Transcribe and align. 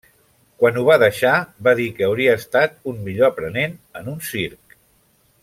Quan 0.61 0.77
ho 0.79 0.85
va 0.87 0.95
deixar 1.03 1.33
va 1.67 1.73
dir 1.81 1.85
que 1.99 2.07
hauria 2.07 2.33
estat 2.39 2.81
un 2.93 2.97
millor 3.09 3.29
aprenent 3.29 3.77
en 4.01 4.11
un 4.15 4.19
circ. 4.33 4.77